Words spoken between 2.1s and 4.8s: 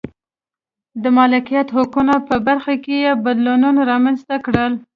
په برخه کې یې بدلونونه رامنځته کړل.